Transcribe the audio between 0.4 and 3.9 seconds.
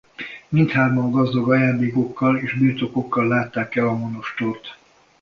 Mindhárman gazdag ajándékokkal és birtokokkal látták el